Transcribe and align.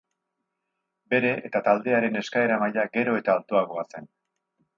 Bere 1.13 1.33
eta 1.49 1.61
taldearen 1.67 2.17
eskaera 2.23 2.59
maila 2.65 2.87
gero 2.97 3.15
eta 3.21 3.37
altuagoa 3.37 3.87
zen. 3.93 4.11